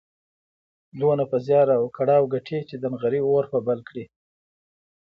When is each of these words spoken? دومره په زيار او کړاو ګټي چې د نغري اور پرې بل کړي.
دومره 0.99 1.23
په 1.31 1.37
زيار 1.45 1.67
او 1.77 1.83
کړاو 1.97 2.29
ګټي 2.33 2.59
چې 2.69 2.75
د 2.77 2.83
نغري 2.93 3.21
اور 3.25 3.43
پرې 3.51 3.61
بل 3.67 3.79
کړي. 3.87 4.05